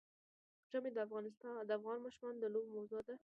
[0.71, 0.97] ژمی د
[1.77, 3.15] افغان ماشومانو د لوبو موضوع ده.